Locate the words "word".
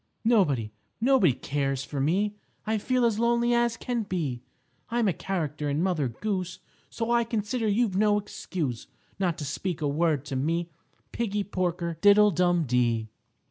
9.87-10.25